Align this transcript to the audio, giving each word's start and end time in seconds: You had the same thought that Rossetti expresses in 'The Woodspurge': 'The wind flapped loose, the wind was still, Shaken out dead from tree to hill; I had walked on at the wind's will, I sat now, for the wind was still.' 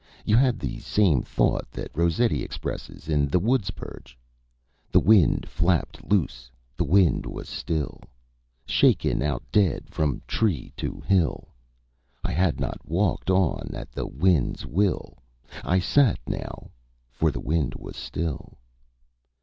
You 0.25 0.35
had 0.35 0.57
the 0.57 0.79
same 0.79 1.21
thought 1.21 1.69
that 1.73 1.95
Rossetti 1.95 2.41
expresses 2.41 3.07
in 3.07 3.27
'The 3.27 3.39
Woodspurge': 3.39 4.17
'The 4.91 4.99
wind 4.99 5.47
flapped 5.47 6.03
loose, 6.03 6.49
the 6.75 6.83
wind 6.83 7.27
was 7.27 7.47
still, 7.47 8.01
Shaken 8.65 9.21
out 9.21 9.43
dead 9.51 9.91
from 9.91 10.23
tree 10.25 10.73
to 10.77 11.03
hill; 11.05 11.49
I 12.23 12.31
had 12.31 12.65
walked 12.83 13.29
on 13.29 13.75
at 13.75 13.91
the 13.91 14.07
wind's 14.07 14.65
will, 14.65 15.19
I 15.63 15.77
sat 15.77 16.17
now, 16.25 16.71
for 17.11 17.29
the 17.29 17.39
wind 17.39 17.75
was 17.75 17.95
still.' 17.95 18.57